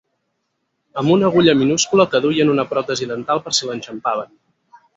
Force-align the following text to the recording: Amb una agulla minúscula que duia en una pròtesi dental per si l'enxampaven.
Amb 1.01 1.13
una 1.15 1.27
agulla 1.27 1.55
minúscula 1.59 2.07
que 2.15 2.21
duia 2.25 2.47
en 2.47 2.53
una 2.55 2.67
pròtesi 2.73 3.09
dental 3.13 3.43
per 3.45 3.55
si 3.59 3.69
l'enxampaven. 3.71 4.37